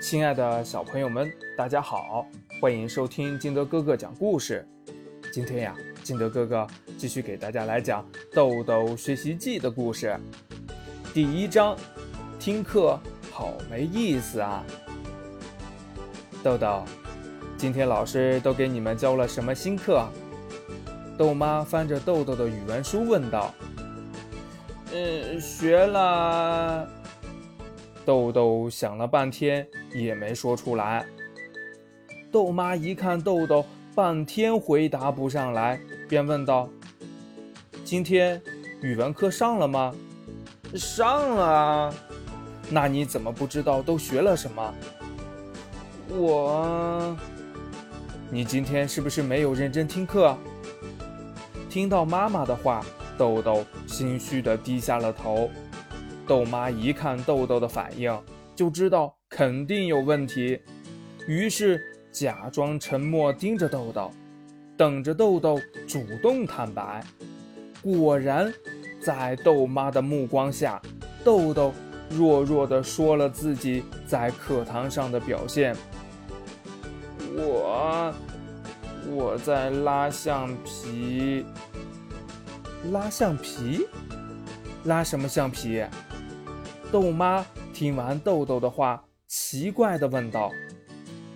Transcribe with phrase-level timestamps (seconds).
[0.00, 2.26] 亲爱的小朋友们，大家好，
[2.58, 4.66] 欢迎收听金德哥哥讲故事。
[5.30, 8.02] 今天呀，金德哥哥继续给大家来讲
[8.34, 10.18] 《豆豆学习记》的故事。
[11.12, 11.76] 第一章，
[12.38, 12.98] 听课
[13.30, 14.64] 好没意思啊！
[16.42, 16.82] 豆豆，
[17.58, 20.08] 今天老师都给你们教了什么新课？
[21.18, 23.54] 豆妈翻着豆豆的语文书问道。
[24.94, 26.88] 嗯，学了。
[28.10, 29.64] 豆豆想了半天
[29.94, 31.06] 也没说出来。
[32.28, 33.64] 豆妈一看豆豆
[33.94, 36.68] 半天回答不上来，便问道
[37.86, 38.42] ：“今天
[38.82, 39.94] 语文课上了吗
[40.74, 41.94] ？”“上了。
[42.68, 44.74] ”“那你怎么不知道都学了什么
[46.10, 47.16] ？”“我……
[48.28, 50.36] 你今天是不是没有认真听课？”
[51.70, 52.84] 听到妈妈的话，
[53.16, 55.48] 豆豆心虚地低下了头。
[56.30, 58.16] 豆妈一看豆豆的反应，
[58.54, 60.60] 就知道肯定有问题，
[61.26, 64.12] 于是假装沉默，盯着豆豆，
[64.76, 67.02] 等着豆豆主动坦白。
[67.82, 68.54] 果然，
[69.00, 70.80] 在豆妈的目光下，
[71.24, 71.74] 豆豆
[72.08, 75.74] 弱弱地说了自己在课堂上的表现
[77.34, 78.14] ：“我，
[79.08, 81.44] 我在拉橡皮。
[82.92, 83.88] 拉橡皮？
[84.84, 85.84] 拉什么橡皮？”
[86.90, 90.50] 豆妈听完豆豆的话，奇怪地问道：“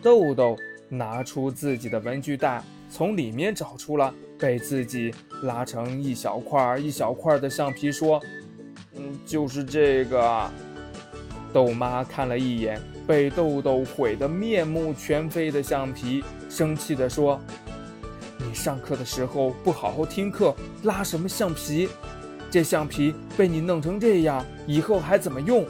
[0.00, 0.56] 豆豆
[0.88, 8.18] 拿出自己的文具袋，从里面找出了被自己拉成一小块一小块的橡皮，说
[8.96, 10.50] ：‘嗯，就是这个。’
[11.52, 17.38] 豆妈看了一眼被豆豆毁得面目全非的橡皮，生气地说
[18.40, 21.90] ：‘你上课的时候不好好听课，拉什么橡皮？’”
[22.52, 25.66] 这橡皮被你弄成这样，以后还怎么用？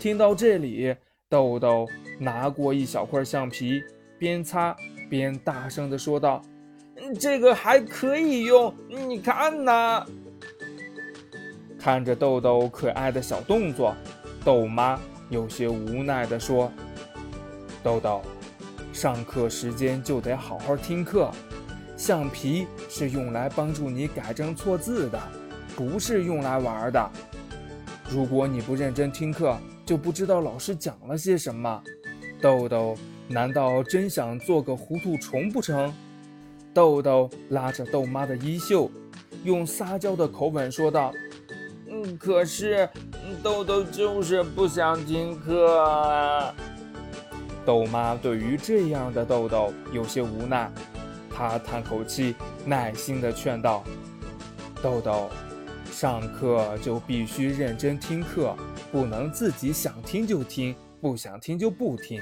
[0.00, 0.96] 听到这里，
[1.28, 1.86] 豆豆
[2.18, 3.82] 拿过一小块橡皮，
[4.18, 4.74] 边擦
[5.10, 6.40] 边大声地说道
[7.20, 10.06] ：“这个还可以用，你看呐！”
[11.78, 13.94] 看着豆豆可爱的小动作，
[14.42, 14.98] 豆妈
[15.28, 16.72] 有些无奈地说
[17.84, 18.22] ：“豆豆，
[18.90, 21.30] 上课时间就得好好听课，
[21.94, 25.20] 橡皮是用来帮助你改正错字的。”
[25.76, 27.10] 不是用来玩的。
[28.10, 29.56] 如果你不认真听课，
[29.86, 31.82] 就不知道老师讲了些什么。
[32.40, 32.96] 豆豆
[33.28, 35.92] 难道真想做个糊涂虫不成？
[36.74, 38.90] 豆豆拉着豆妈的衣袖，
[39.44, 41.12] 用撒娇的口吻说道
[41.88, 42.88] ：“嗯，可是
[43.42, 46.54] 豆豆就是不想听课。”啊
[47.64, 50.68] 豆妈对于这样的豆豆有些无奈，
[51.30, 52.34] 她叹口气，
[52.66, 53.84] 耐心地劝道
[54.82, 55.30] ：“豆豆。”
[55.92, 58.56] 上课就必须认真听课，
[58.90, 62.20] 不能自己想听就听，不想听就不听。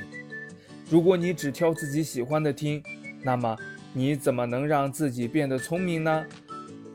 [0.91, 2.82] 如果你只挑自己喜欢的听，
[3.22, 3.56] 那么
[3.92, 6.26] 你怎么能让自己变得聪明呢？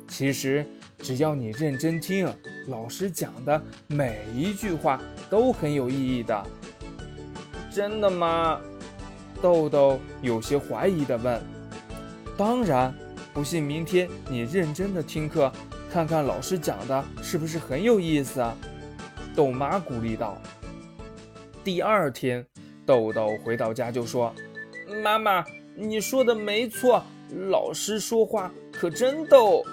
[0.10, 0.66] 其实，
[1.00, 2.28] 只要你认真听，
[2.68, 6.46] 老师讲的每一句话都很有意义的。
[7.72, 8.60] 真的吗？
[9.42, 11.42] 豆豆有些怀疑地问。
[12.38, 12.94] 当然，
[13.34, 15.50] 不信明天你认真的听课。
[15.96, 18.54] 看看老师讲的是不是很有意思啊？
[19.34, 20.38] 豆妈鼓励道。
[21.64, 22.46] 第二天，
[22.86, 24.36] 豆豆回到家就说
[25.02, 25.42] ：“妈妈，
[25.74, 27.02] 你说的没错，
[27.50, 29.64] 老师说话可真逗，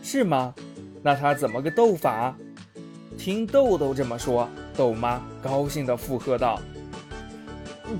[0.00, 0.54] 是吗？
[1.02, 2.36] 那他怎么个逗法？”
[3.18, 6.60] 听豆豆这么说，豆妈高兴地附和道：“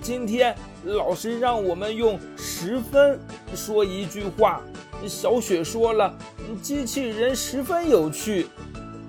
[0.00, 0.54] 今天
[0.84, 3.18] 老师让我们用十分
[3.52, 4.62] 说一句话。”
[5.08, 6.16] 小雪说了
[6.60, 8.46] ：“机器人十分有趣。”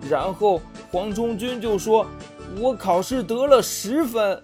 [0.10, 0.62] 然后
[0.92, 2.06] 黄忠军就说
[2.60, 4.44] ：“我考试得了十分。”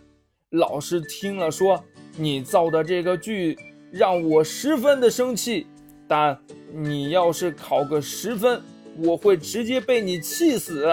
[0.52, 1.84] 老师听了说
[2.18, 3.58] ：“你造的这个句
[3.92, 5.68] 让我十分的生气，
[6.08, 6.38] 但
[6.74, 8.62] 你要是考个十分，
[8.98, 10.88] 我会直接被你气死。”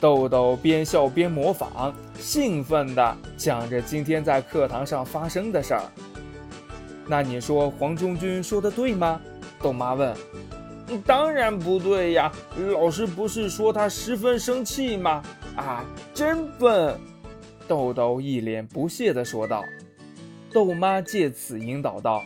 [0.00, 5.82] 豆豆边笑边模仿，兴奋地讲着今天在课堂上发生的事儿。
[7.06, 9.20] 那你说黄忠军说的对吗？
[9.62, 10.12] 豆妈问
[11.00, 15.22] ：“当然不对呀，老师不是说他十分生气吗？
[15.56, 16.98] 啊，真笨！”
[17.66, 19.64] 豆豆一脸不屑地说道。
[20.52, 22.22] 豆妈借此引导道：“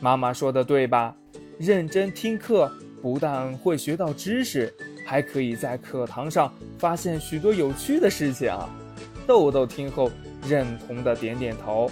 [0.00, 1.16] 妈妈说的对吧？
[1.58, 2.70] 认真听课，
[3.02, 4.72] 不但会学到知识，
[5.06, 8.52] 还可以在课堂上发现许多有趣的事情。”
[9.26, 10.10] 豆豆听后
[10.46, 11.90] 认同的点点头。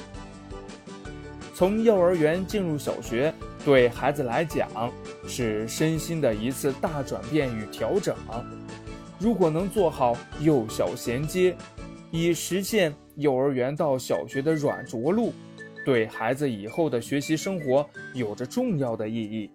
[1.63, 3.33] 从幼儿园进入小学。
[3.65, 4.69] 对孩子来讲，
[5.29, 8.17] 是身心的一次大转变与调整。
[9.21, 11.57] 如果能做好幼小衔接，
[12.11, 15.33] 以实现幼儿园到小学的软着陆，
[15.87, 19.49] 对孩子以后的学习生活有着重要的意义。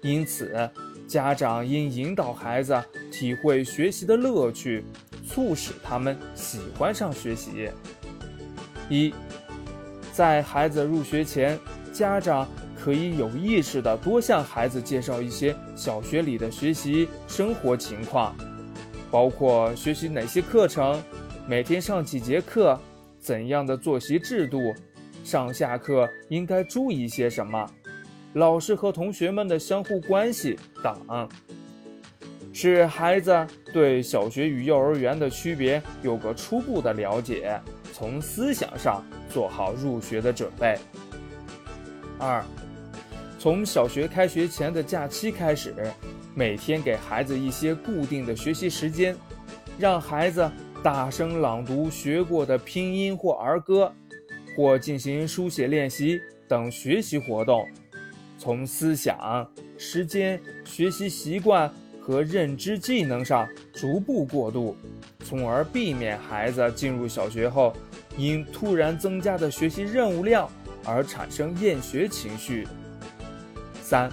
[0.00, 0.70] 因此，
[1.06, 4.82] 家长应引导孩子体会学习的乐趣，
[5.28, 7.68] 促使他们喜欢上学习。
[8.88, 9.12] 一，
[10.12, 11.58] 在孩子入学前，
[11.90, 12.46] 家长
[12.78, 18.36] 可以有意识地多向孩子介绍一些小学里的学习生活情况，
[19.10, 21.02] 包括学习哪些课程，
[21.46, 22.78] 每天上几节课，
[23.18, 24.58] 怎样的作息制度，
[25.24, 27.66] 上下课应该注意些什么，
[28.34, 31.28] 老师和同学们的相互关系等，
[32.52, 37.58] 使孩子对小学与幼儿园的区别有个初步的了解。
[37.94, 40.78] 从思想上做好入学的准备。
[42.18, 42.44] 二，
[43.38, 45.74] 从小学开学前的假期开始，
[46.34, 49.16] 每天给孩子一些固定的学习时间，
[49.78, 50.48] 让孩子
[50.82, 53.92] 大声朗读学过的拼音或儿歌，
[54.56, 57.66] 或进行书写练习等学习活动。
[58.38, 59.48] 从思想、
[59.78, 64.76] 时间、学习习惯和认知技能上逐步过渡。
[65.24, 67.72] 从而避免孩子进入小学后，
[68.16, 70.48] 因突然增加的学习任务量
[70.84, 72.66] 而产生厌学情绪。
[73.82, 74.10] 三，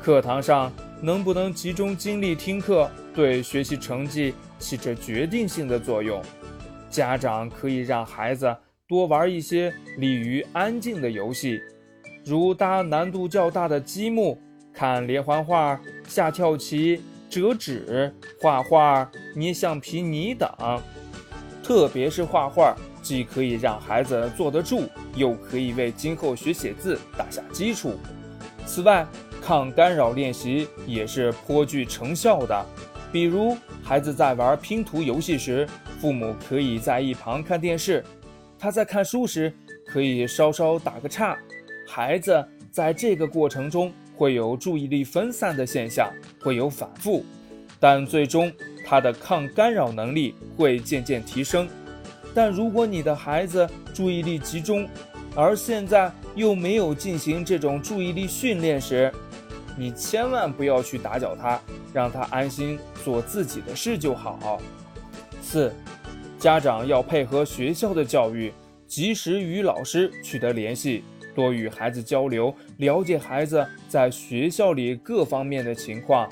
[0.00, 6.22] 课堂上能不能集中精力听课，对学习成绩起着决定性的作用。
[6.90, 11.60] 家长可以让孩子多玩一些利于安静的游戏，
[12.24, 14.38] 如搭难度较大的积木、
[14.72, 17.02] 看连环画、下跳棋。
[17.30, 20.48] 折纸、画画、捏橡皮泥等，
[21.64, 27.94] 特别是画画，既可以让孩子坐得住，又可以为今后学写字打下基础。
[28.66, 29.06] 此外，
[29.40, 32.66] 抗干扰练习也是颇具成效的。
[33.12, 35.68] 比如，孩子在玩拼图游戏时，
[36.00, 38.02] 父母可以在一旁看电视；
[38.58, 39.52] 他在看书时，
[39.86, 41.36] 可以稍稍打个岔。
[41.86, 43.92] 孩子在这个过程中。
[44.16, 46.08] 会有注意力分散的现象，
[46.40, 47.26] 会有反复，
[47.80, 48.52] 但最终
[48.86, 51.68] 他的抗干扰能力会渐渐提升。
[52.34, 54.88] 但如果你的孩子注意力集中，
[55.36, 59.12] 而现在又没有进行这种注意力训练时，
[59.78, 61.60] 你千万不要去打搅他，
[61.92, 64.60] 让他安心做自己的事就好。
[65.40, 65.72] 四，
[66.38, 68.52] 家长要配合学校的教育，
[68.86, 71.04] 及时与老师取得联系。
[71.34, 76.28] 多与孩子交流，了解孩子在学校里各方面的情况，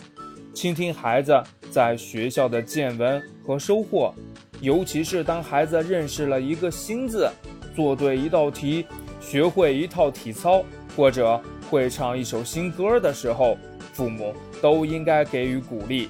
[0.55, 4.14] 倾听孩子在学校的见闻和收获。
[4.62, 7.28] 尤其是当孩子认识了一个新字，
[7.74, 8.86] 做对一道题，
[9.20, 10.64] 学会一套体操，
[10.96, 13.58] 或者会唱一首新歌的时候，
[13.92, 16.08] 父母都应该给予鼓励，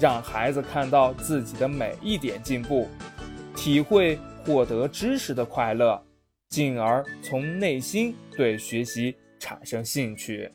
[0.00, 2.88] 让孩子看到自己的每一点进步，
[3.54, 6.02] 体会获得知识的快乐。
[6.48, 10.50] 进而从内心对学习产生兴趣。